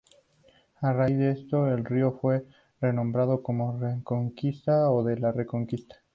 [0.81, 2.43] A raíz de esto, el río fue
[2.79, 5.97] renombrado como "Reconquista" o "de la Reconquista".